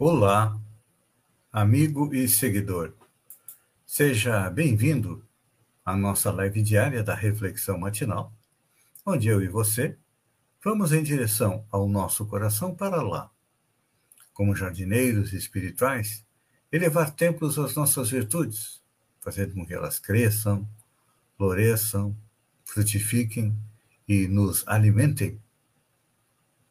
Olá, 0.00 0.56
amigo 1.50 2.14
e 2.14 2.28
seguidor. 2.28 2.94
Seja 3.84 4.48
bem-vindo 4.48 5.26
à 5.84 5.96
nossa 5.96 6.30
live 6.30 6.62
diária 6.62 7.02
da 7.02 7.16
Reflexão 7.16 7.76
Matinal, 7.76 8.32
onde 9.04 9.26
eu 9.26 9.42
e 9.42 9.48
você 9.48 9.98
vamos 10.62 10.92
em 10.92 11.02
direção 11.02 11.66
ao 11.68 11.88
nosso 11.88 12.24
coração 12.26 12.76
para 12.76 13.02
lá. 13.02 13.28
Como 14.32 14.54
jardineiros 14.54 15.32
espirituais, 15.32 16.24
elevar 16.70 17.10
templos 17.10 17.58
às 17.58 17.74
nossas 17.74 18.08
virtudes, 18.08 18.80
fazendo 19.20 19.54
com 19.54 19.66
que 19.66 19.74
elas 19.74 19.98
cresçam, 19.98 20.64
floresçam, 21.36 22.16
frutifiquem 22.64 23.52
e 24.06 24.28
nos 24.28 24.62
alimentem 24.68 25.42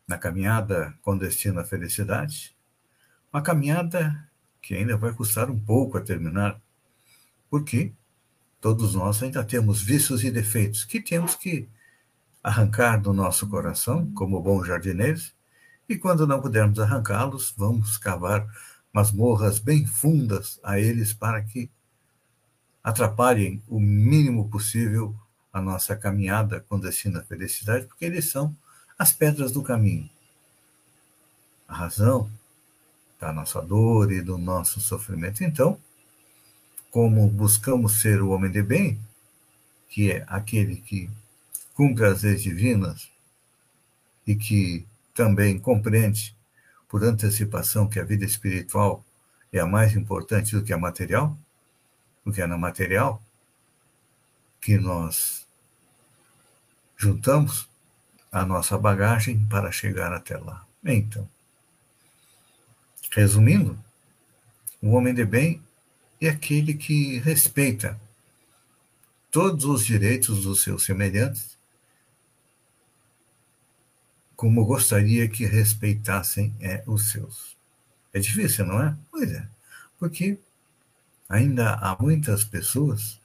na 0.08 0.18
caminhada 0.18 0.98
com 1.02 1.18
destino 1.18 1.60
à 1.60 1.66
felicidade 1.66 2.57
uma 3.32 3.42
caminhada 3.42 4.28
que 4.62 4.74
ainda 4.76 4.98
vai 4.98 5.14
custar 5.14 5.50
um 5.50 5.60
pouco 5.60 5.98
a 5.98 6.02
terminar, 6.02 6.60
porque 7.50 7.94
todos 8.60 8.96
nós 8.96 9.22
ainda 9.22 9.44
temos 9.44 9.82
vícios 9.82 10.24
e 10.24 10.32
defeitos 10.32 10.84
que 10.84 11.00
temos 11.00 11.36
que 11.36 11.68
arrancar 12.44 13.02
do 13.02 13.14
nosso 13.14 13.48
coração, 13.48 14.12
como 14.14 14.42
bons 14.42 14.68
jardineiros, 14.68 15.34
e 15.88 15.98
quando 15.98 16.28
não 16.28 16.42
pudermos 16.42 16.80
arrancá-los, 16.80 17.54
vamos 17.56 17.98
cavar 17.98 18.46
masmorras 18.92 19.60
bem 19.60 19.86
fundas 19.86 20.60
a 20.64 20.80
eles 20.80 21.14
para 21.14 21.42
que 21.42 21.70
atrapalhem 22.84 23.62
o 23.68 23.80
mínimo 23.80 24.50
possível 24.50 25.16
a 25.52 25.62
nossa 25.62 25.96
caminhada 25.96 26.66
com 26.68 26.80
destino 26.80 27.20
à 27.20 27.24
felicidade, 27.24 27.86
porque 27.86 28.06
eles 28.06 28.30
são 28.30 28.56
as 28.98 29.12
pedras 29.12 29.52
do 29.52 29.62
caminho. 29.62 30.10
A 31.68 31.76
razão, 31.76 32.30
da 33.20 33.34
nossa 33.34 33.62
dor 33.62 34.12
e 34.12 34.22
do 34.22 34.38
nosso 34.38 34.80
sofrimento. 34.80 35.44
Então, 35.44 35.80
como 36.92 37.28
buscamos 37.28 38.02
ser 38.02 38.22
o 38.22 38.30
homem 38.30 38.52
de 38.52 38.62
bem, 38.62 39.00
que 39.90 40.12
é 40.12 40.24
aquele 40.28 40.78
que 40.78 41.10
cumpre 41.74 42.06
as 42.06 42.24
leis 42.24 42.42
divinas 42.42 43.10
e 44.26 44.36
que 44.36 44.86
também 45.14 45.60
compreende 45.60 46.36
por 46.88 47.04
antecipação 47.04 47.88
que 47.88 48.00
a 48.00 48.04
vida 48.04 48.26
espiritual 48.26 49.04
é 49.52 49.60
a 49.60 49.66
mais 49.66 49.96
importante 49.96 50.56
do 50.56 50.64
que 50.64 50.74
a 50.74 50.78
material, 50.78 51.38
porque 52.24 52.42
é 52.42 52.48
na 52.48 52.58
material 52.58 53.22
que 54.60 54.78
nós 54.78 55.46
juntamos 56.96 57.70
a 58.32 58.46
nossa 58.46 58.78
bagagem 58.78 59.46
para 59.46 59.72
chegar 59.72 60.12
até 60.14 60.38
lá. 60.38 60.66
Então, 60.84 61.28
Resumindo, 63.12 63.78
o 64.82 64.92
homem 64.92 65.14
de 65.14 65.26
bem 65.26 65.62
é 66.20 66.30
aquele 66.30 66.74
que 66.74 67.20
respeita 67.20 68.00
todos 69.32 69.66
os 69.66 69.86
direitos 69.86 70.44
dos 70.44 70.64
seus 70.64 70.84
semelhantes, 70.84 71.58
como 74.36 74.66
gostaria 74.66 75.28
que 75.28 75.46
respeitassem 75.46 76.56
é, 76.60 76.84
os 76.86 77.12
seus. 77.12 77.58
É 78.14 78.20
difícil, 78.20 78.66
não 78.66 78.82
é? 78.82 78.96
Pois 79.12 79.32
é, 79.32 79.48
porque 80.00 80.38
ainda 81.28 81.74
há 81.76 81.98
muitas 82.00 82.44
pessoas 82.44 83.20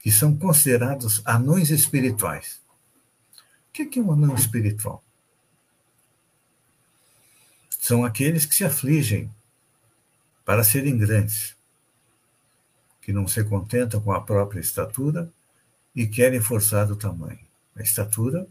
que 0.00 0.10
são 0.10 0.36
considerados 0.36 1.22
anões 1.24 1.70
espirituais. 1.70 2.60
O 3.68 3.72
que 3.72 3.98
é 3.98 4.02
um 4.02 4.12
anão 4.12 4.34
espiritual? 4.34 5.02
São 7.92 8.06
aqueles 8.06 8.46
que 8.46 8.54
se 8.54 8.64
afligem 8.64 9.30
para 10.46 10.64
serem 10.64 10.96
grandes, 10.96 11.54
que 13.02 13.12
não 13.12 13.28
se 13.28 13.44
contentam 13.44 14.00
com 14.00 14.12
a 14.12 14.20
própria 14.22 14.60
estatura 14.60 15.30
e 15.94 16.06
querem 16.06 16.40
forçar 16.40 16.90
o 16.90 16.96
tamanho. 16.96 17.46
A 17.76 17.82
estatura, 17.82 18.48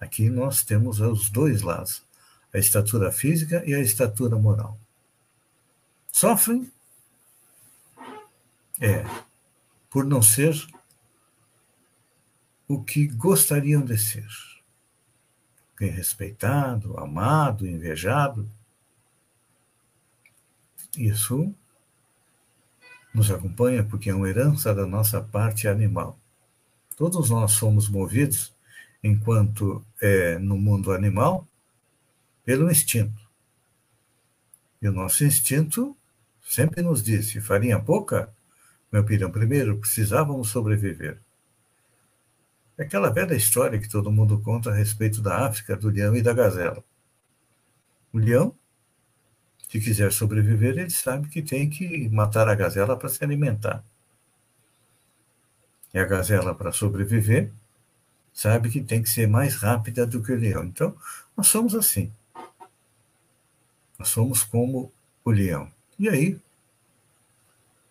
aqui 0.00 0.30
nós 0.30 0.64
temos 0.64 1.00
os 1.00 1.28
dois 1.28 1.60
lados, 1.60 2.02
a 2.50 2.56
estatura 2.56 3.12
física 3.12 3.62
e 3.66 3.74
a 3.74 3.78
estatura 3.78 4.38
moral. 4.38 4.80
Sofrem? 6.10 6.72
É, 8.80 9.04
por 9.90 10.06
não 10.06 10.22
ser 10.22 10.66
o 12.66 12.82
que 12.82 13.06
gostariam 13.06 13.84
de 13.84 13.98
ser 13.98 14.26
respeitado, 15.84 16.98
amado, 16.98 17.66
invejado. 17.66 18.48
Isso 20.96 21.54
nos 23.12 23.30
acompanha 23.30 23.84
porque 23.84 24.10
é 24.10 24.14
uma 24.14 24.28
herança 24.28 24.74
da 24.74 24.86
nossa 24.86 25.20
parte 25.20 25.68
animal. 25.68 26.18
Todos 26.96 27.28
nós 27.28 27.52
somos 27.52 27.88
movidos, 27.88 28.54
enquanto 29.02 29.84
é, 30.00 30.38
no 30.38 30.56
mundo 30.56 30.92
animal, 30.92 31.46
pelo 32.44 32.70
instinto. 32.70 33.20
E 34.80 34.88
o 34.88 34.92
nosso 34.92 35.24
instinto 35.24 35.96
sempre 36.42 36.80
nos 36.80 37.02
disse: 37.02 37.40
farinha 37.40 37.78
pouca, 37.78 38.32
meu 38.90 39.04
pirão, 39.04 39.30
primeiro 39.30 39.76
precisávamos 39.78 40.48
sobreviver. 40.48 41.18
É 42.78 42.82
aquela 42.82 43.10
velha 43.10 43.34
história 43.34 43.78
que 43.78 43.88
todo 43.88 44.12
mundo 44.12 44.38
conta 44.40 44.70
a 44.70 44.74
respeito 44.74 45.22
da 45.22 45.46
África, 45.46 45.76
do 45.76 45.88
leão 45.88 46.14
e 46.14 46.22
da 46.22 46.34
gazela. 46.34 46.84
O 48.12 48.18
leão, 48.18 48.54
se 49.68 49.80
quiser 49.80 50.12
sobreviver, 50.12 50.78
ele 50.78 50.90
sabe 50.90 51.28
que 51.28 51.42
tem 51.42 51.70
que 51.70 52.08
matar 52.10 52.48
a 52.48 52.54
gazela 52.54 52.96
para 52.96 53.08
se 53.08 53.22
alimentar. 53.24 53.82
E 55.94 55.98
a 55.98 56.04
gazela, 56.04 56.54
para 56.54 56.72
sobreviver, 56.72 57.50
sabe 58.32 58.68
que 58.68 58.82
tem 58.82 59.02
que 59.02 59.08
ser 59.08 59.26
mais 59.26 59.56
rápida 59.56 60.06
do 60.06 60.22
que 60.22 60.32
o 60.32 60.36
leão. 60.36 60.64
Então, 60.64 60.94
nós 61.34 61.46
somos 61.46 61.74
assim. 61.74 62.12
Nós 63.98 64.08
somos 64.08 64.44
como 64.44 64.92
o 65.24 65.30
leão. 65.30 65.72
E 65.98 66.10
aí, 66.10 66.38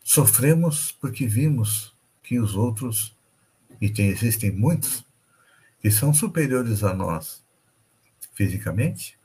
sofremos 0.04 0.92
porque 0.92 1.26
vimos 1.26 1.96
que 2.22 2.40
os 2.40 2.56
outros 2.56 3.15
e 3.80 3.90
tem, 3.90 4.08
existem 4.08 4.52
muitos 4.52 5.06
que 5.80 5.92
são 5.92 6.14
superiores 6.14 6.84
a 6.84 6.94
nós 6.94 7.44
fisicamente, 8.34 9.18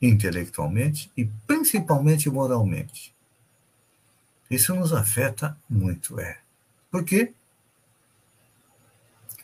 intelectualmente 0.00 1.10
e 1.16 1.24
principalmente 1.46 2.30
moralmente. 2.30 3.14
Isso 4.50 4.74
nos 4.74 4.92
afeta 4.92 5.56
muito, 5.68 6.20
é. 6.20 6.40
Por 6.90 7.04
quê? 7.04 7.32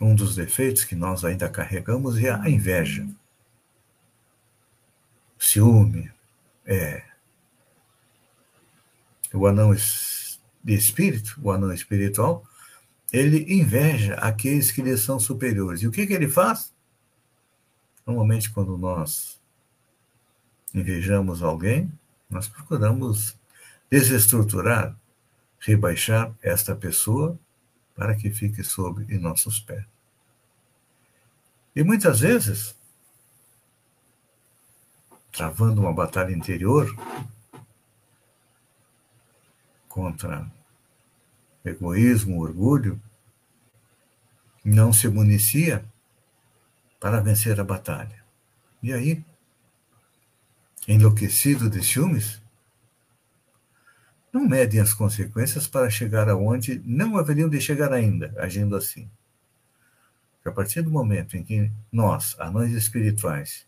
Um 0.01 0.15
dos 0.15 0.37
defeitos 0.37 0.85
que 0.85 0.95
nós 0.95 1.25
ainda 1.25 1.49
carregamos 1.49 2.19
é 2.19 2.31
a 2.31 2.49
inveja. 2.49 3.09
Ciúme, 5.39 6.13
é. 6.65 7.05
O 9.33 9.47
anão 9.47 9.75
de 9.75 10.75
espírito, 10.75 11.39
o 11.43 11.51
anão 11.51 11.73
espiritual, 11.73 12.45
ele 13.13 13.53
inveja 13.53 14.15
aqueles 14.15 14.71
que 14.71 14.83
lhe 14.83 14.97
são 14.97 15.19
superiores. 15.19 15.83
E 15.83 15.87
o 15.87 15.91
que, 15.91 16.07
que 16.07 16.13
ele 16.13 16.29
faz? 16.29 16.73
Normalmente, 18.07 18.51
quando 18.51 18.77
nós 18.77 19.41
invejamos 20.75 21.43
alguém, 21.43 21.91
nós 22.29 22.49
procuramos 22.49 23.37
desestruturar, 23.91 24.97
rebaixar 25.59 26.33
esta 26.43 26.75
pessoa 26.77 27.39
para 27.95 28.15
que 28.15 28.31
fique 28.31 28.63
sob 28.63 29.05
em 29.13 29.19
nossos 29.19 29.59
pés. 29.59 29.85
E 31.75 31.83
muitas 31.83 32.21
vezes, 32.21 32.77
travando 35.33 35.81
uma 35.81 35.93
batalha 35.93 36.33
interior 36.33 36.95
contra 39.89 40.51
egoísmo, 41.65 42.41
orgulho, 42.41 43.01
não 44.65 44.93
se 44.93 45.09
municia 45.09 45.85
para 47.01 47.21
vencer 47.21 47.59
a 47.61 47.65
batalha. 47.65 48.23
E 48.83 48.93
aí, 48.93 49.25
enlouquecido 50.87 51.69
de 51.69 51.83
ciúmes, 51.85 52.41
não 54.33 54.47
medem 54.47 54.81
as 54.81 54.93
consequências 54.93 55.67
para 55.67 55.91
chegar 55.91 56.29
aonde 56.29 56.81
não 56.85 57.17
haveriam 57.17 57.49
de 57.49 57.61
chegar 57.61 57.93
ainda, 57.93 58.35
agindo 58.39 58.77
assim. 58.77 59.11
a 60.45 60.51
partir 60.51 60.81
do 60.81 60.91
momento 60.91 61.37
em 61.37 61.45
que 61.45 61.71
nós, 61.93 62.35
anões 62.39 62.73
espirituais, 62.73 63.67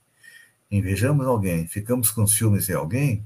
invejamos 0.71 1.27
alguém, 1.27 1.67
ficamos 1.67 2.11
com 2.11 2.27
ciúmes 2.27 2.67
de 2.67 2.73
alguém, 2.73 3.23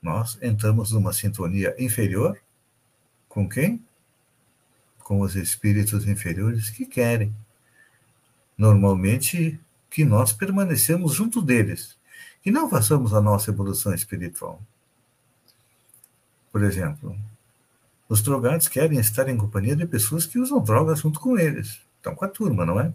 nós 0.00 0.38
entramos 0.40 0.92
numa 0.92 1.12
sintonia 1.12 1.74
inferior 1.76 2.40
com 3.30 3.48
quem? 3.48 3.82
Com 4.98 5.20
os 5.20 5.36
espíritos 5.36 6.06
inferiores 6.06 6.68
que 6.68 6.84
querem. 6.84 7.34
Normalmente, 8.58 9.58
que 9.88 10.04
nós 10.04 10.32
permanecemos 10.32 11.14
junto 11.14 11.40
deles, 11.40 11.96
que 12.42 12.50
não 12.50 12.68
façamos 12.68 13.14
a 13.14 13.20
nossa 13.20 13.50
evolução 13.50 13.94
espiritual. 13.94 14.60
Por 16.52 16.62
exemplo, 16.62 17.16
os 18.08 18.20
drogados 18.20 18.66
querem 18.68 18.98
estar 18.98 19.28
em 19.28 19.36
companhia 19.36 19.76
de 19.76 19.86
pessoas 19.86 20.26
que 20.26 20.38
usam 20.38 20.62
drogas 20.62 20.98
junto 20.98 21.20
com 21.20 21.38
eles. 21.38 21.80
Estão 21.96 22.14
com 22.14 22.24
a 22.24 22.28
turma, 22.28 22.66
não 22.66 22.80
é? 22.80 22.92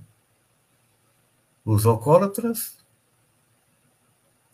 Os 1.64 1.86
alcoólatras 1.86 2.78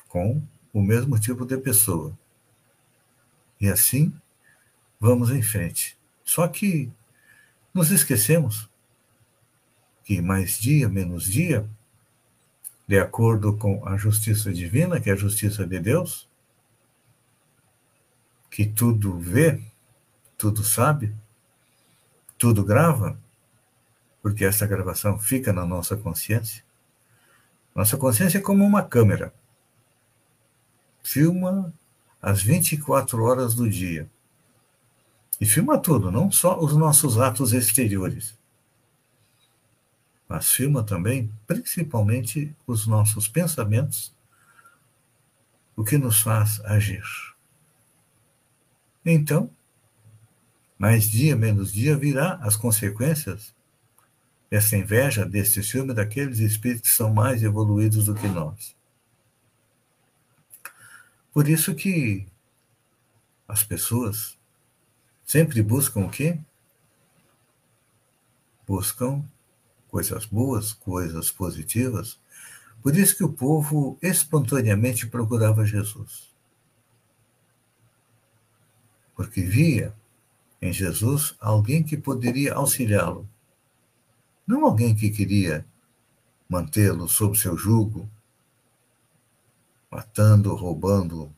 com 0.08 0.42
o 0.72 0.82
mesmo 0.82 1.20
tipo 1.20 1.44
de 1.44 1.58
pessoa. 1.58 2.16
E 3.60 3.68
assim 3.68 4.14
vamos 5.02 5.32
em 5.32 5.42
frente. 5.42 5.98
Só 6.24 6.48
que 6.48 6.92
nos 7.74 7.90
esquecemos 7.90 8.70
que 10.04 10.22
mais 10.22 10.60
dia, 10.60 10.88
menos 10.88 11.26
dia, 11.26 11.68
de 12.88 13.00
acordo 13.00 13.58
com 13.58 13.88
a 13.88 13.98
justiça 13.98 14.54
divina, 14.54 15.02
que 15.02 15.10
é 15.10 15.14
a 15.14 15.18
justiça 15.18 15.66
de 15.66 15.80
Deus, 15.80 16.30
que 18.50 18.66
tudo 18.66 19.18
vê, 19.18 19.62
tudo 20.38 20.64
sabe, 20.64 21.16
tudo 22.38 22.64
grava, 22.64 23.18
porque 24.22 24.46
essa 24.46 24.68
gravação 24.68 25.18
fica 25.18 25.52
na 25.52 25.66
nossa 25.66 25.98
consciência. 25.98 26.64
Nossa 27.74 27.98
consciência 27.98 28.38
é 28.38 28.42
como 28.42 28.64
uma 28.64 28.84
câmera. 28.84 29.34
Filma 31.02 31.74
as 32.22 32.44
24 32.44 33.24
horas 33.24 33.56
do 33.56 33.68
dia. 33.70 34.08
E 35.42 35.46
filma 35.48 35.80
tudo, 35.80 36.12
não 36.12 36.32
só 36.32 36.60
os 36.60 36.78
nossos 36.78 37.18
atos 37.18 37.52
exteriores, 37.52 38.38
mas 40.30 40.52
filma 40.52 40.84
também, 40.84 41.34
principalmente, 41.48 42.56
os 42.68 42.86
nossos 42.86 43.28
pensamentos, 43.28 44.16
o 45.76 45.84
que 45.84 45.98
nos 45.98 46.22
faz 46.22 46.64
agir. 46.64 47.04
Então, 49.04 49.50
mais 50.78 51.10
dia, 51.10 51.36
menos 51.36 51.74
dia, 51.74 51.98
virá 51.98 52.36
as 52.36 52.56
consequências 52.56 53.52
dessa 54.48 54.78
inveja, 54.78 55.26
desse 55.26 55.64
ciúme 55.64 55.92
daqueles 55.92 56.38
espíritos 56.38 56.92
que 56.92 56.96
são 56.96 57.12
mais 57.12 57.42
evoluídos 57.42 58.06
do 58.06 58.14
que 58.14 58.28
nós. 58.28 58.76
Por 61.34 61.50
isso 61.50 61.74
que 61.74 62.28
as 63.48 63.64
pessoas 63.64 64.40
sempre 65.32 65.62
buscam 65.62 66.02
o 66.02 66.10
quê? 66.10 66.40
Buscam 68.68 69.24
coisas 69.90 70.26
boas, 70.26 70.74
coisas 70.74 71.32
positivas. 71.32 72.20
Por 72.82 72.96
isso 72.96 73.16
que 73.16 73.24
o 73.24 73.32
povo 73.32 73.98
espontaneamente 74.02 75.08
procurava 75.08 75.66
Jesus 75.66 76.32
porque 79.22 79.44
via 79.44 79.94
em 80.60 80.74
Jesus 80.74 81.36
alguém 81.40 81.84
que 81.84 81.96
poderia 81.96 82.56
auxiliá-lo. 82.56 83.30
Não 84.48 84.66
alguém 84.66 84.96
que 84.96 85.12
queria 85.12 85.64
mantê-lo 86.50 87.08
sob 87.08 87.38
seu 87.38 87.56
jugo, 87.56 88.10
matando, 89.92 90.56
roubando, 90.56 91.32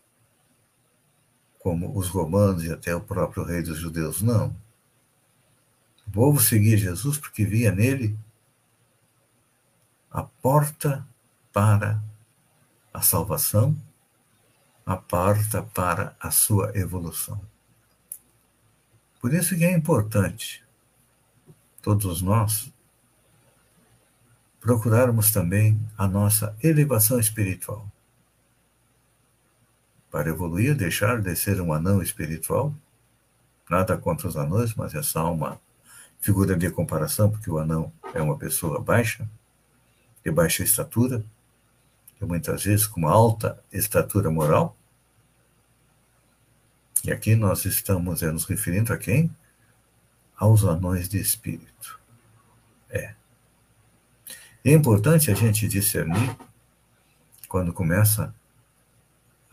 como 1.64 1.98
os 1.98 2.10
romanos 2.10 2.66
e 2.66 2.72
até 2.72 2.94
o 2.94 3.00
próprio 3.00 3.44
rei 3.44 3.64
dos 3.64 3.78
judeus, 3.78 4.22
não. 4.22 4.54
O 6.06 6.12
povo 6.12 6.42
seguia 6.42 6.78
Jesus 6.78 7.18
porque 7.18 7.46
via 7.46 7.72
nele 7.72 8.20
a 10.12 10.22
porta 10.22 11.08
para 11.54 12.04
a 12.94 13.02
salvação, 13.02 13.76
a 14.86 14.98
porta 14.98 15.64
para 15.64 16.14
a 16.20 16.30
sua 16.30 16.78
evolução. 16.78 17.42
Por 19.22 19.34
isso 19.34 19.56
que 19.56 19.64
é 19.64 19.72
importante 19.72 20.64
todos 21.82 22.22
nós 22.22 22.72
procurarmos 24.60 25.32
também 25.32 25.80
a 25.98 26.08
nossa 26.08 26.56
elevação 26.62 27.20
espiritual. 27.20 27.90
Para 30.14 30.30
evoluir, 30.30 30.76
deixar 30.76 31.20
de 31.20 31.36
ser 31.36 31.60
um 31.60 31.74
anão 31.74 32.00
espiritual, 32.00 32.72
nada 33.68 33.98
contra 33.98 34.28
os 34.28 34.38
anões, 34.38 34.76
mas 34.76 34.94
é 34.94 35.02
só 35.02 35.34
uma 35.34 35.60
figura 36.20 36.56
de 36.56 36.70
comparação, 36.70 37.32
porque 37.32 37.50
o 37.50 37.58
anão 37.58 37.92
é 38.14 38.22
uma 38.22 38.38
pessoa 38.38 38.80
baixa, 38.80 39.28
de 40.24 40.30
baixa 40.30 40.62
estatura, 40.62 41.26
e 42.22 42.26
muitas 42.26 42.64
vezes 42.64 42.86
com 42.86 43.00
uma 43.00 43.12
alta 43.12 43.60
estatura 43.72 44.30
moral, 44.30 44.78
e 47.04 47.12
aqui 47.12 47.36
nós 47.36 47.66
estamos 47.66 48.22
é, 48.22 48.32
nos 48.32 48.46
referindo 48.46 48.94
a 48.94 48.98
quem? 48.98 49.36
Aos 50.38 50.64
anões 50.64 51.10
de 51.10 51.20
espírito. 51.20 52.00
É. 52.88 53.16
É 54.64 54.72
importante 54.72 55.32
a 55.32 55.34
gente 55.34 55.68
discernir 55.68 56.38
quando 57.48 57.74
começa 57.74 58.32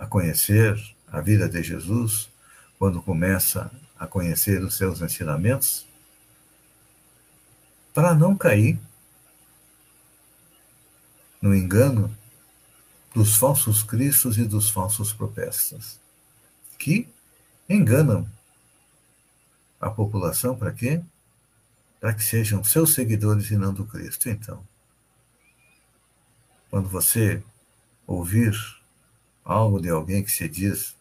a 0.00 0.06
conhecer 0.06 0.80
a 1.12 1.20
vida 1.20 1.46
de 1.46 1.62
Jesus, 1.62 2.30
quando 2.78 3.02
começa 3.02 3.70
a 3.98 4.06
conhecer 4.06 4.62
os 4.62 4.74
seus 4.74 5.02
ensinamentos, 5.02 5.86
para 7.92 8.14
não 8.14 8.34
cair 8.34 8.80
no 11.42 11.54
engano 11.54 12.16
dos 13.14 13.36
falsos 13.36 13.82
cristos 13.82 14.38
e 14.38 14.44
dos 14.44 14.70
falsos 14.70 15.12
profetas, 15.12 16.00
que 16.78 17.06
enganam 17.68 18.26
a 19.78 19.90
população 19.90 20.56
para 20.56 20.72
quê? 20.72 21.02
Para 22.00 22.14
que 22.14 22.24
sejam 22.24 22.64
seus 22.64 22.94
seguidores 22.94 23.50
e 23.50 23.56
não 23.56 23.74
do 23.74 23.84
Cristo. 23.84 24.30
Então, 24.30 24.66
quando 26.70 26.88
você 26.88 27.42
ouvir 28.06 28.54
algo 29.44 29.80
de 29.80 29.88
alguém 29.88 30.22
que 30.22 30.30
se 30.30 30.48
diz 30.48 30.96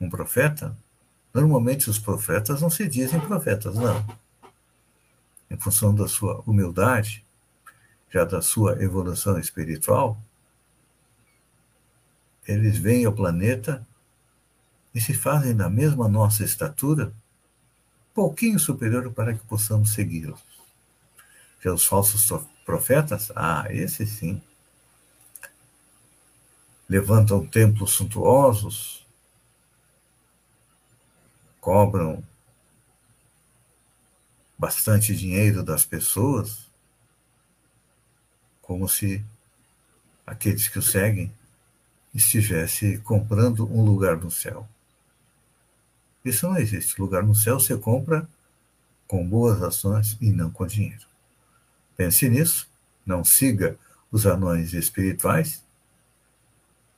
um 0.00 0.08
profeta, 0.08 0.76
normalmente 1.32 1.88
os 1.88 1.98
profetas 1.98 2.60
não 2.60 2.70
se 2.70 2.86
dizem 2.88 3.20
profetas, 3.20 3.74
não. 3.74 4.04
Em 5.50 5.56
função 5.56 5.94
da 5.94 6.08
sua 6.08 6.42
humildade, 6.46 7.24
já 8.10 8.24
da 8.24 8.42
sua 8.42 8.82
evolução 8.82 9.38
espiritual, 9.38 10.18
eles 12.46 12.78
vêm 12.78 13.04
ao 13.04 13.12
planeta 13.12 13.86
e 14.94 15.00
se 15.00 15.12
fazem 15.12 15.54
da 15.54 15.68
mesma 15.68 16.08
nossa 16.08 16.44
estatura, 16.44 17.12
pouquinho 18.14 18.58
superior 18.58 19.12
para 19.12 19.34
que 19.34 19.44
possamos 19.46 19.92
segui-los. 19.92 20.42
Já 21.62 21.72
os 21.72 21.84
falsos 21.84 22.30
profetas, 22.64 23.30
ah, 23.36 23.66
esses 23.68 24.08
sim, 24.10 24.40
levantam 26.88 27.46
templos 27.46 27.92
suntuosos, 27.92 29.04
cobram 31.60 32.22
bastante 34.58 35.14
dinheiro 35.14 35.62
das 35.62 35.84
pessoas, 35.84 36.66
como 38.62 38.88
se 38.88 39.24
aqueles 40.26 40.68
que 40.68 40.78
o 40.78 40.82
seguem 40.82 41.32
estivesse 42.14 42.98
comprando 42.98 43.66
um 43.66 43.84
lugar 43.84 44.16
no 44.16 44.30
céu. 44.30 44.66
Isso 46.24 46.48
não 46.48 46.56
existe. 46.56 47.00
Lugar 47.00 47.22
no 47.22 47.34
céu 47.34 47.60
você 47.60 47.76
compra 47.76 48.28
com 49.06 49.26
boas 49.26 49.62
ações 49.62 50.16
e 50.20 50.30
não 50.30 50.50
com 50.50 50.66
dinheiro. 50.66 51.06
Pense 51.96 52.28
nisso, 52.28 52.68
não 53.04 53.24
siga 53.24 53.78
os 54.10 54.26
anões 54.26 54.72
espirituais. 54.72 55.62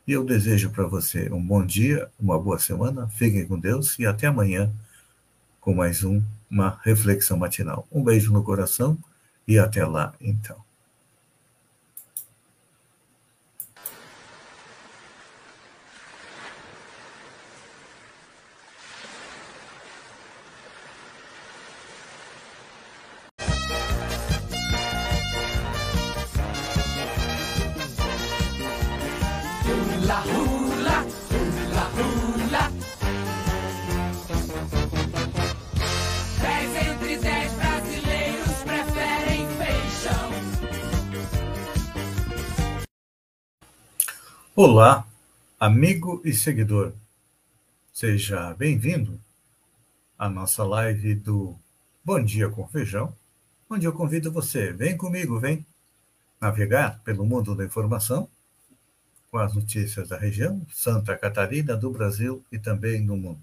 E 0.08 0.12
eu 0.12 0.24
desejo 0.24 0.70
para 0.70 0.86
você 0.86 1.30
um 1.30 1.38
bom 1.38 1.62
dia, 1.62 2.08
uma 2.18 2.40
boa 2.40 2.58
semana, 2.58 3.06
fiquem 3.08 3.46
com 3.46 3.58
Deus 3.58 3.98
e 3.98 4.06
até 4.06 4.26
amanhã 4.26 4.72
com 5.60 5.74
mais 5.74 6.02
um, 6.02 6.22
uma 6.50 6.80
reflexão 6.82 7.36
matinal. 7.36 7.86
Um 7.92 8.02
beijo 8.02 8.32
no 8.32 8.42
coração 8.42 8.96
e 9.46 9.58
até 9.58 9.84
lá 9.84 10.14
então. 10.18 10.56
Hula, 30.08 30.22
hula, 30.22 31.04
hula, 31.28 31.84
hula. 31.98 32.64
Dez 36.40 36.70
entre 36.88 37.18
dez 37.18 37.52
brasileiros 37.52 38.62
preferem 38.64 39.46
feijão. 39.58 40.30
Olá, 44.56 45.06
amigo 45.60 46.22
e 46.24 46.32
seguidor. 46.32 46.94
Seja 47.92 48.54
bem-vindo 48.54 49.20
à 50.18 50.30
nossa 50.30 50.64
live 50.64 51.16
do 51.16 51.54
Bom 52.02 52.24
Dia 52.24 52.48
com 52.48 52.66
Feijão, 52.66 53.14
onde 53.68 53.84
eu 53.84 53.92
convido 53.92 54.32
você, 54.32 54.72
vem 54.72 54.96
comigo, 54.96 55.38
vem 55.38 55.66
navegar 56.40 56.98
pelo 57.04 57.26
mundo 57.26 57.54
da 57.54 57.62
informação 57.62 58.26
com 59.30 59.38
as 59.38 59.54
notícias 59.54 60.08
da 60.08 60.16
região, 60.16 60.66
Santa 60.72 61.16
Catarina, 61.16 61.76
do 61.76 61.90
Brasil 61.90 62.42
e 62.50 62.58
também 62.58 63.04
do 63.04 63.16
mundo. 63.16 63.42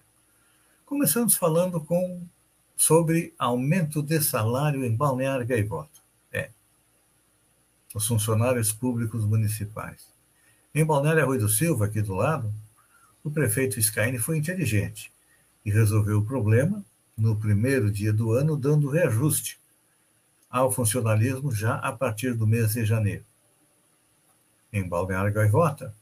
Começamos 0.85 1.35
falando 1.35 1.79
com 1.79 2.21
sobre 2.75 3.33
aumento 3.37 4.01
de 4.01 4.21
salário 4.21 4.83
em 4.83 4.95
Balneário 4.95 5.45
Gaivota. 5.45 5.99
É. 6.31 6.49
Os 7.93 8.07
funcionários 8.07 8.71
públicos 8.71 9.23
municipais. 9.25 10.07
Em 10.73 10.83
Balneário 10.83 11.23
Arroio 11.23 11.41
do 11.41 11.49
Silva, 11.49 11.85
aqui 11.85 12.01
do 12.01 12.15
lado, 12.15 12.53
o 13.23 13.31
prefeito 13.31 13.81
Scaini 13.81 14.17
foi 14.17 14.37
inteligente 14.37 15.11
e 15.63 15.71
resolveu 15.71 16.19
o 16.19 16.25
problema 16.25 16.83
no 17.17 17.35
primeiro 17.35 17.89
dia 17.89 18.11
do 18.11 18.33
ano, 18.33 18.57
dando 18.57 18.89
reajuste 18.89 19.59
ao 20.49 20.71
funcionalismo 20.71 21.51
já 21.51 21.75
a 21.75 21.91
partir 21.91 22.33
do 22.33 22.45
mês 22.45 22.73
de 22.73 22.83
janeiro 22.85 23.23
em 24.75 24.87
Balneário 24.87 25.33
Gaivota, 25.33 25.95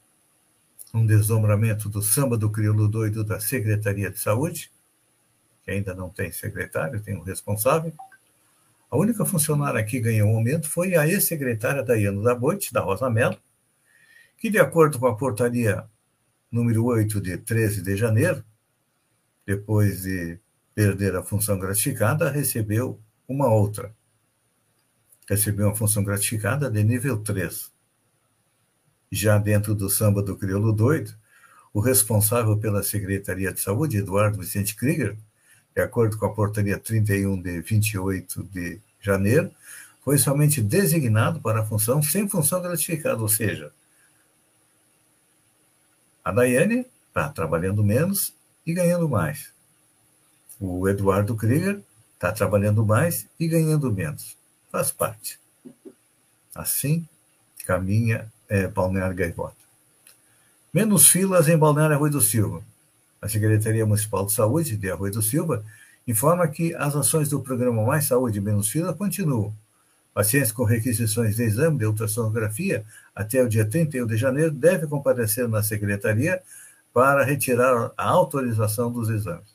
um 0.91 1.05
desdobramento 1.05 1.87
do 1.89 2.01
samba 2.01 2.35
do 2.35 2.49
crioulo 2.49 2.87
doido 2.87 3.23
da 3.23 3.39
Secretaria 3.39 4.09
de 4.09 4.19
Saúde, 4.19 4.71
que 5.63 5.69
ainda 5.69 5.93
não 5.93 6.09
tem 6.09 6.31
secretário, 6.31 7.01
tem 7.01 7.15
um 7.15 7.21
responsável. 7.21 7.93
A 8.89 8.97
única 8.97 9.23
funcionária 9.25 9.83
que 9.83 9.99
ganhou 9.99 10.29
um 10.29 10.37
aumento 10.37 10.67
foi 10.67 10.95
a 10.95 11.07
ex-secretária 11.07 11.83
Daiane 11.83 12.23
da 12.23 12.33
Boite, 12.33 12.73
da 12.73 12.81
Rosa 12.81 13.09
Mello, 13.11 13.37
que, 14.37 14.49
de 14.49 14.57
acordo 14.57 14.97
com 14.97 15.05
a 15.05 15.15
portaria 15.15 15.85
número 16.51 16.85
8 16.85 17.21
de 17.21 17.37
13 17.37 17.81
de 17.83 17.95
janeiro, 17.95 18.43
depois 19.45 20.01
de 20.01 20.39
perder 20.73 21.15
a 21.15 21.23
função 21.23 21.59
gratificada, 21.59 22.31
recebeu 22.31 22.99
uma 23.27 23.47
outra. 23.53 23.95
Recebeu 25.29 25.67
uma 25.67 25.75
função 25.75 26.03
gratificada 26.03 26.69
de 26.69 26.83
nível 26.83 27.19
3 27.19 27.72
já 29.13 29.37
dentro 29.37 29.75
do 29.75 29.89
samba 29.89 30.23
do 30.23 30.35
crioulo 30.35 30.73
doido, 30.73 31.13
o 31.71 31.79
responsável 31.79 32.57
pela 32.57 32.81
Secretaria 32.81 33.53
de 33.53 33.59
Saúde, 33.59 33.97
Eduardo 33.97 34.39
Vicente 34.39 34.75
Krieger, 34.75 35.15
de 35.75 35.81
acordo 35.81 36.17
com 36.17 36.25
a 36.25 36.33
portaria 36.33 36.79
31 36.79 37.39
de 37.39 37.61
28 37.61 38.43
de 38.43 38.79
janeiro, 38.99 39.51
foi 40.03 40.17
somente 40.17 40.61
designado 40.61 41.39
para 41.39 41.61
a 41.61 41.65
função 41.65 42.01
sem 42.01 42.27
função 42.27 42.61
gratificada, 42.61 43.21
ou 43.21 43.29
seja, 43.29 43.71
a 46.25 46.31
Daiane 46.31 46.85
está 47.07 47.29
trabalhando 47.29 47.83
menos 47.83 48.33
e 48.65 48.73
ganhando 48.73 49.07
mais. 49.07 49.51
O 50.59 50.87
Eduardo 50.89 51.35
Krieger 51.35 51.81
está 52.15 52.31
trabalhando 52.31 52.83
mais 52.85 53.27
e 53.39 53.47
ganhando 53.47 53.91
menos. 53.91 54.35
Faz 54.71 54.91
parte. 54.91 55.39
Assim 56.55 57.07
caminha 57.65 58.31
é, 58.49 58.67
Balneário 58.67 59.15
Gaivota. 59.15 59.55
Menos 60.73 61.07
filas 61.07 61.47
em 61.47 61.57
Balneário 61.57 61.95
Arroio 61.95 62.11
do 62.11 62.21
Silva. 62.21 62.63
A 63.21 63.29
Secretaria 63.29 63.85
Municipal 63.85 64.25
de 64.25 64.33
Saúde 64.33 64.75
de 64.75 64.91
Arroio 64.91 65.13
do 65.13 65.21
Silva 65.21 65.63
informa 66.07 66.47
que 66.47 66.73
as 66.75 66.95
ações 66.95 67.29
do 67.29 67.39
programa 67.39 67.85
Mais 67.85 68.05
Saúde 68.05 68.41
Menos 68.41 68.69
Fila 68.69 68.93
continuam. 68.93 69.53
Pacientes 70.13 70.51
com 70.51 70.63
requisições 70.63 71.35
de 71.35 71.43
exame 71.43 71.79
de 71.79 71.85
ultrassonografia 71.85 72.85
até 73.15 73.41
o 73.41 73.49
dia 73.49 73.65
31 73.65 74.05
de 74.05 74.17
janeiro 74.17 74.51
devem 74.51 74.87
comparecer 74.87 75.47
na 75.47 75.63
secretaria 75.63 76.41
para 76.93 77.23
retirar 77.23 77.91
a 77.97 78.09
autorização 78.09 78.91
dos 78.91 79.09
exames. 79.09 79.53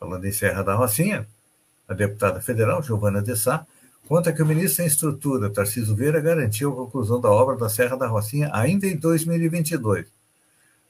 Falando 0.00 0.24
em 0.24 0.32
Serra 0.32 0.62
da 0.62 0.74
Rocinha, 0.74 1.26
a 1.86 1.92
deputada 1.92 2.40
federal 2.40 2.82
Giovana 2.82 3.20
de 3.20 3.36
Sá 3.36 3.66
Conta 4.06 4.32
que 4.32 4.42
o 4.42 4.46
ministro 4.46 4.84
em 4.84 4.86
estrutura, 4.86 5.48
Tarcísio 5.48 5.94
Vieira, 5.96 6.20
garantiu 6.20 6.72
a 6.72 6.76
conclusão 6.76 7.20
da 7.20 7.30
obra 7.30 7.56
da 7.56 7.70
Serra 7.70 7.96
da 7.96 8.06
Rocinha 8.06 8.50
ainda 8.52 8.86
em 8.86 8.96
2022, 8.96 10.06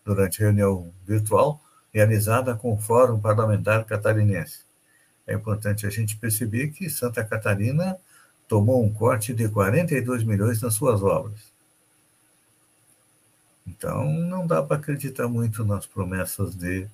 durante 0.04 0.40
reunião 0.40 0.92
virtual 1.06 1.60
realizada 1.92 2.56
com 2.56 2.74
o 2.74 2.76
Fórum 2.76 3.20
Parlamentar 3.20 3.84
Catarinense. 3.84 4.64
É 5.24 5.32
importante 5.32 5.86
a 5.86 5.90
gente 5.90 6.16
perceber 6.16 6.70
que 6.70 6.90
Santa 6.90 7.24
Catarina 7.24 7.96
tomou 8.48 8.84
um 8.84 8.92
corte 8.92 9.32
de 9.32 9.48
42 9.48 10.24
milhões 10.24 10.60
nas 10.60 10.74
suas 10.74 11.00
obras. 11.00 11.54
Então, 13.64 14.12
não 14.12 14.44
dá 14.44 14.60
para 14.60 14.76
acreditar 14.76 15.28
muito 15.28 15.64
nas 15.64 15.86
promessas 15.86 16.54
de 16.56 16.86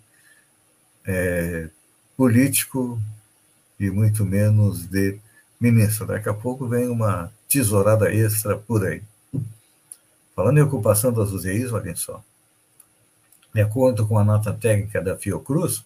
é, 1.06 1.70
político 2.14 3.00
e 3.78 3.90
muito 3.90 4.24
menos 4.24 4.86
de 4.86 5.18
Ministro, 5.60 6.06
daqui 6.06 6.26
a 6.26 6.32
pouco 6.32 6.66
vem 6.66 6.88
uma 6.88 7.30
tesourada 7.46 8.10
extra 8.10 8.56
por 8.56 8.86
aí. 8.86 9.02
Falando 10.34 10.56
em 10.56 10.62
ocupação 10.62 11.12
das 11.12 11.32
UTIs, 11.32 11.70
olhem 11.70 11.94
só. 11.94 12.24
De 13.52 13.60
acordo 13.60 14.06
com 14.06 14.18
a 14.18 14.24
nota 14.24 14.54
técnica 14.54 15.02
da 15.02 15.18
Fiocruz, 15.18 15.84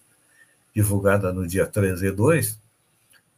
divulgada 0.73 1.33
no 1.33 1.45
dia 1.45 1.67
13 1.67 2.03
de 2.03 2.11
2, 2.11 2.59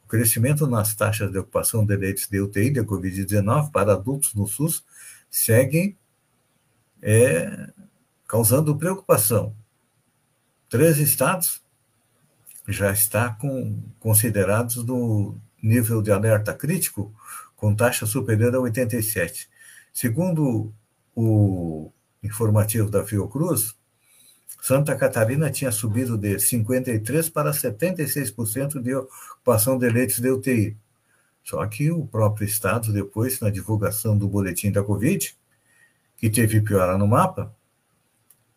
o 0.05 0.07
crescimento 0.07 0.67
nas 0.67 0.93
taxas 0.93 1.31
de 1.31 1.39
ocupação 1.39 1.83
de 1.83 1.95
leitos 1.95 2.27
de 2.27 2.39
UTI 2.39 2.69
de 2.69 2.81
Covid-19 2.81 3.71
para 3.71 3.93
adultos 3.93 4.35
no 4.35 4.47
SUS 4.47 4.83
segue 5.31 5.97
é, 7.01 7.69
causando 8.27 8.77
preocupação. 8.77 9.55
Três 10.69 10.99
estados 10.99 11.61
já 12.67 12.91
estão 12.91 13.33
com, 13.35 13.81
considerados 13.99 14.75
no, 14.83 15.35
nível 15.67 16.01
de 16.01 16.11
alerta 16.11 16.53
crítico 16.53 17.13
com 17.55 17.75
taxa 17.75 18.05
superior 18.05 18.55
a 18.55 18.59
87. 18.59 19.49
Segundo 19.93 20.73
o 21.15 21.91
informativo 22.23 22.89
da 22.89 23.03
Fiocruz, 23.03 23.75
Santa 24.61 24.95
Catarina 24.95 25.49
tinha 25.49 25.71
subido 25.71 26.17
de 26.17 26.35
53% 26.35 27.31
para 27.31 27.51
76% 27.51 28.81
de 28.81 28.95
ocupação 28.95 29.77
de 29.77 29.89
leitos 29.89 30.19
de 30.19 30.29
UTI. 30.29 30.77
Só 31.43 31.65
que 31.67 31.89
o 31.91 32.05
próprio 32.05 32.45
Estado, 32.45 32.91
depois, 32.91 33.39
na 33.39 33.49
divulgação 33.49 34.17
do 34.17 34.27
boletim 34.27 34.71
da 34.71 34.83
Covid, 34.83 35.35
que 36.17 36.29
teve 36.29 36.61
piora 36.61 36.97
no 36.97 37.07
mapa, 37.07 37.55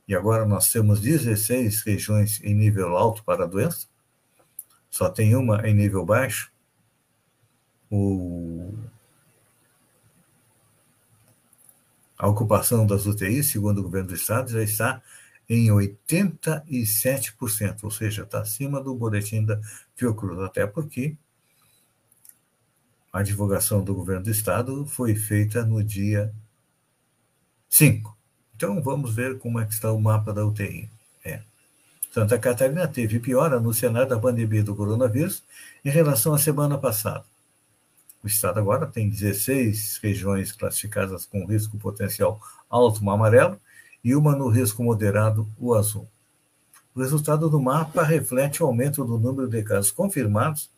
e 0.08 0.14
agora 0.14 0.44
nós 0.44 0.72
temos 0.72 1.00
16 1.00 1.82
regiões 1.82 2.40
em 2.42 2.54
nível 2.54 2.96
alto 2.96 3.22
para 3.22 3.44
a 3.44 3.46
doença, 3.46 3.86
só 4.90 5.08
tem 5.08 5.36
uma 5.36 5.64
em 5.68 5.72
nível 5.72 6.04
baixo, 6.04 6.50
o, 7.90 8.72
a 12.16 12.28
ocupação 12.28 12.86
das 12.86 13.06
UTIs, 13.06 13.50
segundo 13.50 13.78
o 13.78 13.82
governo 13.82 14.08
do 14.08 14.14
estado, 14.14 14.50
já 14.50 14.62
está 14.62 15.02
em 15.48 15.68
87%, 15.68 17.82
ou 17.82 17.90
seja, 17.90 18.22
está 18.22 18.40
acima 18.40 18.80
do 18.80 18.94
boletim 18.94 19.44
da 19.44 19.60
Fiocruz, 19.96 20.38
até 20.40 20.66
porque 20.66 21.16
a 23.12 23.22
divulgação 23.22 23.82
do 23.82 23.94
governo 23.94 24.24
do 24.24 24.30
estado 24.30 24.86
foi 24.86 25.16
feita 25.16 25.64
no 25.64 25.82
dia 25.82 26.32
5. 27.68 28.16
Então, 28.54 28.80
vamos 28.82 29.14
ver 29.14 29.38
como 29.38 29.58
é 29.58 29.66
que 29.66 29.72
está 29.72 29.90
o 29.90 30.00
mapa 30.00 30.32
da 30.32 30.46
UTI. 30.46 30.88
É. 31.24 31.42
Santa 32.12 32.38
Catarina 32.38 32.86
teve 32.86 33.18
piora 33.18 33.58
no 33.58 33.72
cenário 33.72 34.08
da 34.08 34.18
pandemia 34.18 34.62
do 34.62 34.76
coronavírus 34.76 35.42
em 35.84 35.90
relação 35.90 36.34
à 36.34 36.38
semana 36.38 36.78
passada. 36.78 37.24
O 38.22 38.26
estado 38.26 38.60
agora 38.60 38.86
tem 38.86 39.08
16 39.08 39.98
regiões 40.02 40.52
classificadas 40.52 41.24
com 41.24 41.46
risco 41.46 41.78
potencial 41.78 42.40
alto, 42.68 43.04
o 43.04 43.10
amarelo, 43.10 43.58
e 44.04 44.14
uma 44.14 44.36
no 44.36 44.48
risco 44.48 44.82
moderado, 44.82 45.48
o 45.58 45.74
azul. 45.74 46.08
O 46.94 47.00
resultado 47.00 47.48
do 47.48 47.60
mapa 47.60 48.02
reflete 48.02 48.62
o 48.62 48.66
aumento 48.66 49.04
do 49.04 49.18
número 49.18 49.48
de 49.48 49.62
casos 49.62 49.90
confirmados 49.90 50.70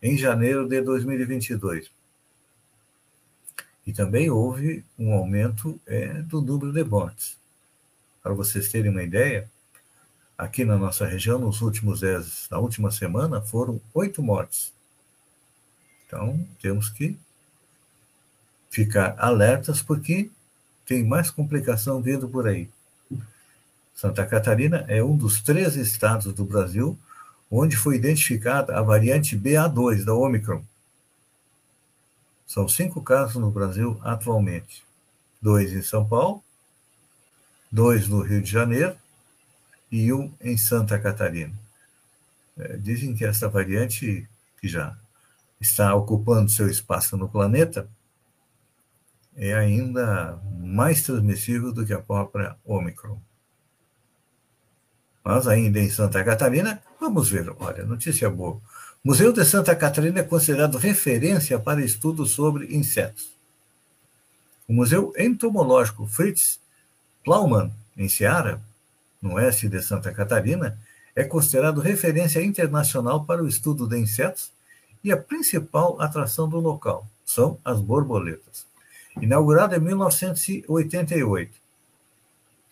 em 0.00 0.16
janeiro 0.16 0.66
de 0.66 0.80
2022. 0.80 1.90
E 3.86 3.92
também 3.92 4.30
houve 4.30 4.84
um 4.98 5.12
aumento 5.12 5.80
é, 5.86 6.14
do 6.22 6.40
número 6.40 6.72
de 6.72 6.84
mortes. 6.84 7.38
Para 8.22 8.32
vocês 8.32 8.68
terem 8.68 8.90
uma 8.90 9.02
ideia, 9.02 9.50
aqui 10.38 10.64
na 10.64 10.76
nossa 10.76 11.04
região, 11.04 11.38
nos 11.38 11.60
últimos 11.60 12.00
dez, 12.00 12.46
na 12.50 12.58
última 12.58 12.90
semana, 12.90 13.40
foram 13.40 13.80
oito 13.94 14.22
mortes. 14.22 14.72
Então, 16.12 16.46
temos 16.60 16.90
que 16.90 17.16
ficar 18.68 19.14
alertas, 19.18 19.80
porque 19.80 20.30
tem 20.84 21.02
mais 21.02 21.30
complicação 21.30 22.02
vindo 22.02 22.28
por 22.28 22.46
aí. 22.46 22.68
Santa 23.94 24.26
Catarina 24.26 24.84
é 24.88 25.02
um 25.02 25.16
dos 25.16 25.40
três 25.40 25.74
estados 25.74 26.30
do 26.34 26.44
Brasil 26.44 26.98
onde 27.50 27.78
foi 27.78 27.96
identificada 27.96 28.76
a 28.76 28.82
variante 28.82 29.38
BA2 29.38 30.04
da 30.04 30.14
Omicron. 30.14 30.62
São 32.46 32.68
cinco 32.68 33.00
casos 33.00 33.36
no 33.36 33.50
Brasil 33.50 33.98
atualmente: 34.02 34.84
dois 35.40 35.72
em 35.72 35.80
São 35.80 36.06
Paulo, 36.06 36.44
dois 37.70 38.06
no 38.06 38.20
Rio 38.20 38.42
de 38.42 38.50
Janeiro 38.50 38.94
e 39.90 40.12
um 40.12 40.30
em 40.42 40.58
Santa 40.58 40.98
Catarina. 40.98 41.54
É, 42.58 42.76
dizem 42.76 43.14
que 43.14 43.24
essa 43.24 43.48
variante, 43.48 44.28
que 44.60 44.68
já 44.68 44.94
está 45.62 45.94
ocupando 45.94 46.50
seu 46.50 46.68
espaço 46.68 47.16
no 47.16 47.28
planeta, 47.28 47.88
é 49.36 49.54
ainda 49.54 50.38
mais 50.58 51.02
transmissível 51.02 51.72
do 51.72 51.86
que 51.86 51.92
a 51.92 52.00
própria 52.00 52.56
Omicron. 52.64 53.18
Mas 55.24 55.46
ainda 55.46 55.78
em 55.78 55.88
Santa 55.88 56.22
Catarina, 56.24 56.82
vamos 57.00 57.30
ver, 57.30 57.54
olha, 57.58 57.84
notícia 57.84 58.28
boa. 58.28 58.60
O 59.04 59.08
Museu 59.08 59.32
de 59.32 59.44
Santa 59.44 59.74
Catarina 59.74 60.20
é 60.20 60.24
considerado 60.24 60.78
referência 60.78 61.58
para 61.58 61.84
estudos 61.84 62.32
sobre 62.32 62.74
insetos. 62.74 63.32
O 64.68 64.72
Museu 64.72 65.12
Entomológico 65.16 66.06
Fritz 66.06 66.60
Plaumann, 67.24 67.72
em 67.96 68.08
Ceará, 68.08 68.60
no 69.20 69.34
oeste 69.34 69.68
de 69.68 69.80
Santa 69.80 70.12
Catarina, 70.12 70.78
é 71.14 71.22
considerado 71.22 71.80
referência 71.80 72.42
internacional 72.42 73.24
para 73.24 73.42
o 73.42 73.48
estudo 73.48 73.86
de 73.86 73.98
insetos 73.98 74.50
e 75.02 75.10
a 75.10 75.16
principal 75.16 76.00
atração 76.00 76.48
do 76.48 76.58
local 76.58 77.06
são 77.24 77.58
as 77.64 77.80
borboletas. 77.80 78.66
Inaugurado 79.20 79.74
em 79.74 79.80
1988, 79.80 81.52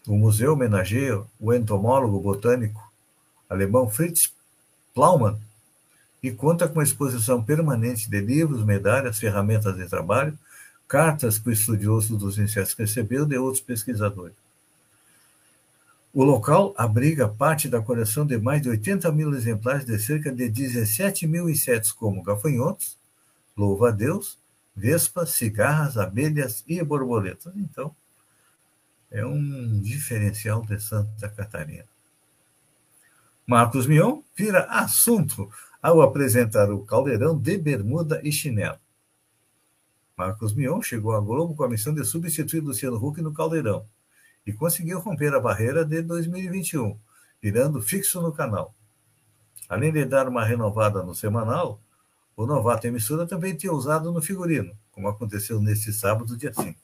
o 0.07 0.17
museu 0.17 0.53
homenageia 0.53 1.23
o 1.39 1.53
entomólogo 1.53 2.21
botânico 2.21 2.91
alemão 3.49 3.91
Fritz 3.91 4.33
Plaumann 4.95 5.39
e 6.23 6.31
conta 6.31 6.69
com 6.69 6.75
uma 6.75 6.85
exposição 6.85 7.43
permanente 7.43 8.09
de 8.09 8.21
livros, 8.21 8.65
medalhas, 8.65 9.19
ferramentas 9.19 9.77
de 9.77 9.89
trabalho, 9.89 10.39
cartas 10.87 11.39
que 11.39 11.49
o 11.49 11.53
estudioso 11.53 12.17
dos 12.17 12.39
insetos 12.39 12.75
recebeu 12.75 13.27
de 13.27 13.37
outros 13.37 13.63
pesquisadores. 13.63 14.37
O 16.13 16.25
local 16.25 16.75
abriga 16.77 17.29
parte 17.29 17.69
da 17.69 17.81
coleção 17.81 18.27
de 18.27 18.37
mais 18.37 18.61
de 18.61 18.69
80 18.69 19.13
mil 19.13 19.33
exemplares 19.33 19.85
de 19.85 19.97
cerca 19.97 20.33
de 20.33 20.49
17 20.49 21.25
mil 21.25 21.49
insetos, 21.49 21.93
como 21.93 22.23
gafanhotos, 22.23 22.99
louva-a-Deus, 23.57 24.37
vespas, 24.75 25.31
cigarras, 25.31 25.97
abelhas 25.97 26.65
e 26.67 26.83
borboletas. 26.83 27.53
Então, 27.57 27.95
é 29.09 29.25
um 29.25 29.81
diferencial 29.81 30.63
de 30.63 30.81
Santa 30.81 31.29
Catarina. 31.29 31.87
Marcos 33.47 33.87
Mion 33.87 34.23
vira 34.37 34.65
assunto 34.65 35.49
ao 35.81 36.03
apresentar 36.03 36.73
o 36.73 36.85
caldeirão 36.85 37.39
de 37.39 37.57
bermuda 37.57 38.21
e 38.25 38.33
chinelo. 38.33 38.79
Marcos 40.17 40.53
Mion 40.55 40.83
chegou 40.83 41.13
à 41.15 41.21
Globo 41.21 41.55
com 41.55 41.63
a 41.63 41.69
missão 41.69 41.95
de 41.95 42.05
substituir 42.05 42.61
Luciano 42.61 42.97
Huck 42.97 43.23
no 43.23 43.33
caldeirão 43.33 43.87
e 44.47 44.53
conseguiu 44.53 44.99
romper 45.01 45.35
a 45.35 45.41
barreira 45.41 45.85
de 45.85 46.03
2021, 46.03 46.99
virando 47.41 47.81
fixo 47.81 48.21
no 48.21 48.33
canal. 48.33 48.75
Além 49.69 49.93
de 49.93 50.05
dar 50.05 50.29
uma 50.29 50.45
renovada 50.45 51.03
no 51.03 51.15
semanal, 51.15 51.81
o 52.37 52.47
novato 52.47 52.87
emissora 52.87 53.27
também 53.27 53.55
tinha 53.55 53.73
usado 53.73 54.11
no 54.11 54.23
figurino, 54.23 54.75
como 54.91 55.09
aconteceu 55.09 55.61
neste 55.61 55.93
sábado, 55.93 56.37
dia 56.37 56.53
5. 56.53 56.79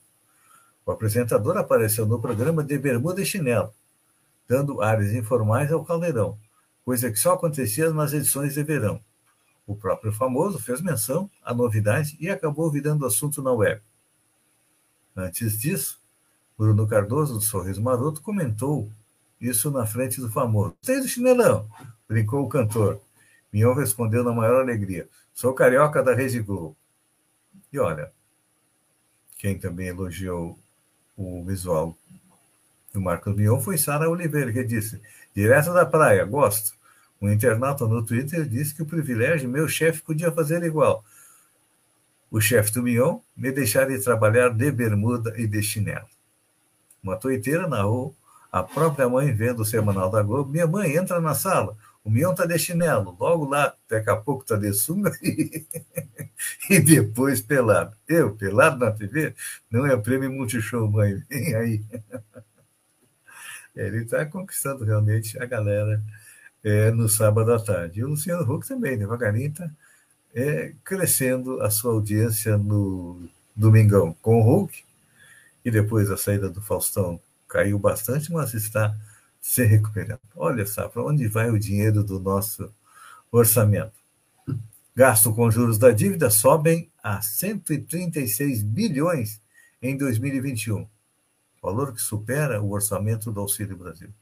O 0.85 0.91
apresentador 0.91 1.57
apareceu 1.57 2.05
no 2.05 2.21
programa 2.21 2.63
de 2.63 2.77
bermuda 2.77 3.21
e 3.21 3.25
chinelo, 3.25 3.73
dando 4.47 4.81
áreas 4.81 5.11
informais 5.13 5.71
ao 5.71 5.83
caldeirão, 5.83 6.37
coisa 6.85 7.11
que 7.11 7.19
só 7.19 7.33
acontecia 7.33 7.91
nas 7.91 8.13
edições 8.13 8.53
de 8.53 8.63
verão. 8.63 9.01
O 9.65 9.75
próprio 9.75 10.13
famoso 10.13 10.59
fez 10.59 10.79
menção 10.79 11.29
à 11.43 11.53
novidade 11.53 12.15
e 12.21 12.29
acabou 12.29 12.71
virando 12.71 13.05
assunto 13.05 13.41
na 13.41 13.51
web. 13.51 13.81
Antes 15.13 15.59
disso, 15.59 15.99
Bruno 16.57 16.87
Cardoso, 16.87 17.35
do 17.35 17.41
Sorriso 17.41 17.81
Maroto, 17.81 18.21
comentou 18.21 18.89
isso 19.39 19.69
na 19.69 19.85
frente 19.85 20.19
do 20.19 20.31
famoso. 20.31 20.75
Tem 20.81 20.99
do 20.99 21.07
chinelão, 21.07 21.69
brincou 22.07 22.43
o 22.43 22.49
cantor. 22.49 22.99
Mion 23.53 23.73
respondeu 23.73 24.23
na 24.23 24.31
maior 24.33 24.61
alegria: 24.61 25.07
Sou 25.33 25.53
carioca 25.53 26.01
da 26.01 26.15
Rede 26.15 26.39
Globo. 26.39 26.75
E 27.71 27.77
olha, 27.77 28.11
quem 29.37 29.59
também 29.59 29.89
elogiou 29.89 30.57
o 31.15 31.43
visual 31.43 31.95
do 32.91 32.99
Marcos 32.99 33.35
Mion 33.35 33.59
foi 33.59 33.77
Sara 33.77 34.09
Oliveira, 34.09 34.51
que 34.51 34.63
disse: 34.63 34.99
Direto 35.35 35.71
da 35.71 35.85
praia, 35.85 36.25
gosto. 36.25 36.75
Um 37.21 37.31
internauta 37.31 37.87
no 37.87 38.03
Twitter 38.03 38.47
disse 38.47 38.73
que 38.73 38.81
o 38.81 38.85
privilégio, 38.85 39.49
meu 39.49 39.67
chefe 39.67 40.01
podia 40.01 40.31
fazer 40.31 40.63
igual. 40.63 41.03
O 42.31 42.41
chefe 42.41 42.71
do 42.71 42.81
Mion 42.81 43.19
me 43.35 43.51
deixaria 43.51 44.01
trabalhar 44.01 44.49
de 44.49 44.71
bermuda 44.71 45.33
e 45.39 45.45
de 45.47 45.61
chinelo. 45.61 46.07
Uma 47.03 47.15
toiteira 47.15 47.67
narrou 47.67 48.15
a 48.51 48.63
própria 48.63 49.07
mãe 49.07 49.33
vendo 49.33 49.61
o 49.61 49.65
semanal 49.65 50.09
da 50.09 50.21
Globo. 50.23 50.51
Minha 50.51 50.67
mãe 50.67 50.95
entra 50.95 51.19
na 51.19 51.33
sala, 51.33 51.77
o 52.03 52.09
Mion 52.09 52.31
está 52.31 52.45
de 52.45 52.57
chinelo, 52.57 53.17
logo 53.19 53.45
lá, 53.45 53.73
daqui 53.89 54.09
a 54.09 54.15
pouco 54.15 54.43
está 54.43 54.55
de 54.55 54.71
sunga 54.73 55.11
e, 55.21 55.67
e 56.69 56.79
depois 56.79 57.41
pelado. 57.41 57.95
Eu, 58.07 58.33
pelado 58.33 58.77
na 58.77 58.91
TV, 58.91 59.35
não 59.69 59.85
é 59.85 59.97
prêmio 59.97 60.31
Multishow, 60.31 60.89
mãe, 60.89 61.21
vem 61.29 61.53
aí. 61.55 61.83
Ele 63.75 64.03
está 64.03 64.25
conquistando 64.25 64.85
realmente 64.85 65.37
a 65.37 65.45
galera 65.45 66.01
é, 66.63 66.91
no 66.91 67.09
sábado 67.09 67.53
à 67.53 67.59
tarde. 67.59 67.99
E 67.99 68.03
o 68.03 68.07
Luciano 68.07 68.49
Huck 68.49 68.67
também, 68.67 68.97
devagarinho, 68.97 69.49
está 69.49 69.69
é, 70.33 70.73
crescendo 70.85 71.61
a 71.61 71.69
sua 71.69 71.91
audiência 71.91 72.57
no 72.57 73.27
Domingão 73.55 74.15
com 74.21 74.39
o 74.39 74.43
Hulk, 74.43 74.83
e 75.67 75.71
depois 75.71 76.09
a 76.09 76.15
saída 76.15 76.49
do 76.49 76.61
Faustão 76.61 77.19
caiu 77.45 77.77
bastante, 77.77 78.31
mas 78.31 78.53
está 78.53 78.95
se 79.41 79.65
recuperando. 79.65 80.21
Olha 80.33 80.65
só, 80.65 80.87
para 80.87 81.03
onde 81.03 81.27
vai 81.27 81.49
o 81.49 81.59
dinheiro 81.59 82.05
do 82.05 82.21
nosso 82.21 82.73
orçamento? 83.29 83.99
Gasto 84.95 85.33
com 85.33 85.51
juros 85.51 85.77
da 85.77 85.91
dívida 85.91 86.29
sobem 86.29 86.89
a 87.03 87.21
136 87.21 88.63
bilhões 88.63 89.41
em 89.81 89.97
2021, 89.97 90.87
valor 91.61 91.93
que 91.93 92.01
supera 92.01 92.61
o 92.61 92.71
orçamento 92.71 93.29
do 93.29 93.41
Auxílio 93.41 93.75
Brasil. 93.75 94.13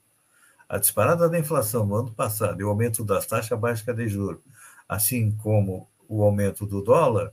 A 0.68 0.80
disparada 0.80 1.30
da 1.30 1.38
inflação 1.38 1.86
no 1.86 1.96
ano 1.96 2.12
passado 2.12 2.60
e 2.60 2.64
o 2.64 2.70
aumento 2.70 3.04
das 3.04 3.28
taxas 3.28 3.60
básicas 3.60 3.96
de 3.96 4.08
juros, 4.08 4.42
assim 4.90 5.30
como 5.30 5.88
o 6.10 6.24
aumento 6.24 6.66
do 6.66 6.82
dólar, 6.82 7.32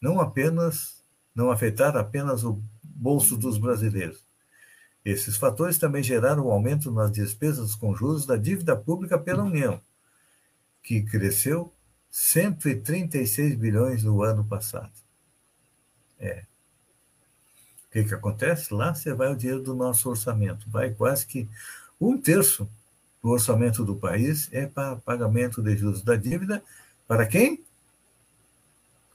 não 0.00 0.20
apenas 0.20 1.02
não 1.34 1.50
afetaram 1.50 1.98
apenas 1.98 2.44
o 2.44 2.62
bolso 2.94 3.36
dos 3.36 3.58
brasileiros. 3.58 4.24
Esses 5.04 5.36
fatores 5.36 5.78
também 5.78 6.02
geraram 6.02 6.46
um 6.46 6.50
aumento 6.50 6.90
nas 6.90 7.10
despesas 7.10 7.74
com 7.74 7.94
juros 7.94 8.24
da 8.24 8.36
dívida 8.36 8.76
pública 8.76 9.18
pela 9.18 9.42
União, 9.42 9.80
que 10.82 11.02
cresceu 11.02 11.72
136 12.10 13.56
bilhões 13.56 14.04
no 14.04 14.22
ano 14.22 14.44
passado. 14.44 14.92
É. 16.20 16.44
O 17.86 17.92
que, 17.92 18.04
que 18.04 18.14
acontece? 18.14 18.72
Lá 18.72 18.94
você 18.94 19.12
vai 19.12 19.32
o 19.32 19.36
dinheiro 19.36 19.62
do 19.62 19.74
nosso 19.74 20.08
orçamento. 20.08 20.70
Vai 20.70 20.94
quase 20.94 21.26
que 21.26 21.48
um 22.00 22.16
terço 22.16 22.68
do 23.22 23.30
orçamento 23.30 23.84
do 23.84 23.96
país 23.96 24.48
é 24.52 24.66
para 24.66 24.96
pagamento 24.96 25.62
de 25.62 25.76
juros 25.76 26.02
da 26.02 26.16
dívida. 26.16 26.62
Para 27.06 27.26
quem? 27.26 27.62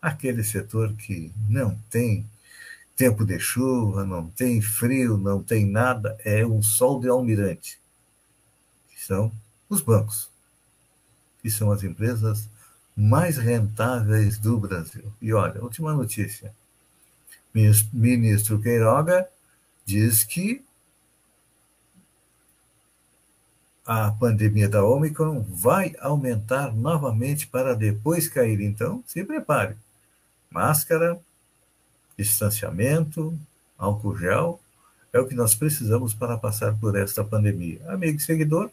Aquele 0.02 0.44
setor 0.44 0.94
que 0.94 1.32
não 1.50 1.78
tem 1.90 2.30
tempo 2.98 3.24
de 3.24 3.40
chuva, 3.40 4.04
não 4.04 4.28
tem 4.28 4.60
frio, 4.60 5.18
não 5.18 5.42
tem 5.42 5.66
nada, 5.66 6.18
é 6.26 6.44
um 6.44 6.64
sol 6.64 7.00
de 7.00 7.08
almirante. 7.08 7.80
Que 8.90 9.02
são 9.02 9.32
os 9.70 9.82
bancos, 9.82 10.30
que 11.42 11.50
são 11.50 11.72
as 11.72 11.84
empresas 11.84 12.50
mais 12.96 13.38
rentáveis 13.38 14.40
do 14.40 14.60
Brasil. 14.60 15.14
E 15.22 15.32
olha, 15.32 15.62
última 15.62 15.94
notícia. 15.94 16.54
Ministro 17.94 18.60
Queiroga 18.60 19.30
diz 19.86 20.24
que 20.24 20.66
a 23.86 24.12
pandemia 24.12 24.68
da 24.68 24.84
Omicron 24.84 25.46
vai 25.48 25.96
aumentar 26.00 26.76
novamente 26.76 27.48
para 27.48 27.76
depois 27.76 28.28
cair. 28.28 28.60
Então, 28.60 29.04
se 29.08 29.24
prepare. 29.24 29.78
Máscara, 30.50 31.20
distanciamento, 32.18 33.38
álcool 33.78 34.18
gel, 34.18 34.60
é 35.14 35.20
o 35.20 35.28
que 35.28 35.36
nós 35.36 35.56
precisamos 35.56 36.14
para 36.14 36.38
passar 36.38 36.76
por 36.78 36.98
esta 36.98 37.24
pandemia. 37.24 37.80
Amigo 37.88 38.18
e 38.18 38.22
seguidor, 38.22 38.70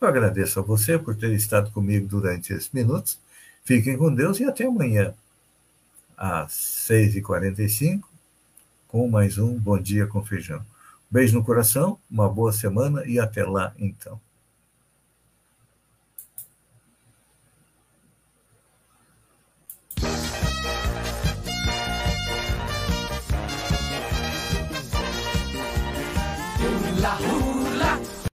eu 0.00 0.08
agradeço 0.08 0.58
a 0.58 0.62
você 0.62 0.98
por 0.98 1.14
ter 1.14 1.32
estado 1.32 1.70
comigo 1.70 2.06
durante 2.08 2.52
esses 2.52 2.70
minutos. 2.70 3.18
Fiquem 3.64 3.96
com 3.96 4.12
Deus 4.12 4.40
e 4.40 4.44
até 4.44 4.64
amanhã, 4.64 5.14
às 6.16 6.52
6h45, 6.88 8.02
com 8.88 9.08
mais 9.08 9.38
um 9.38 9.56
Bom 9.58 9.78
Dia 9.78 10.06
com 10.06 10.24
Feijão. 10.24 10.64
Beijo 11.10 11.38
no 11.38 11.44
coração, 11.44 11.98
uma 12.10 12.28
boa 12.28 12.52
semana 12.52 13.04
e 13.04 13.20
até 13.20 13.44
lá, 13.44 13.72
então. 13.78 14.20